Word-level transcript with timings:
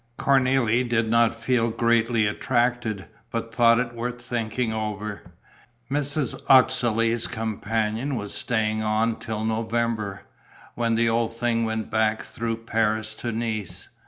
Cornélie 0.17 0.89
did 0.89 1.07
not 1.11 1.35
feel 1.39 1.69
greatly 1.69 2.25
attracted, 2.25 3.05
but 3.29 3.53
thought 3.53 3.77
it 3.79 3.93
worth 3.93 4.19
thinking 4.19 4.73
over. 4.73 5.21
Mrs. 5.91 6.41
Uxeley's 6.49 7.27
companion 7.27 8.15
was 8.15 8.33
staying 8.33 8.81
on 8.81 9.17
till 9.19 9.45
November, 9.45 10.23
when 10.73 10.95
the 10.95 11.07
old 11.07 11.37
thing 11.37 11.65
went 11.65 11.91
back 11.91 12.23
through 12.23 12.57
Paris 12.63 13.13
to 13.13 13.31
Nice. 13.31 13.89